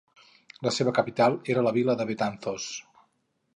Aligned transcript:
La 0.67 0.71
seva 0.77 0.93
capital 0.99 1.37
era 1.55 1.65
la 1.69 1.75
vila 1.77 1.97
de 2.01 2.09
Betanzos. 2.13 2.69